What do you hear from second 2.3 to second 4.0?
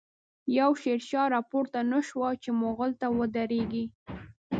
چی” مغل” ته ودريږی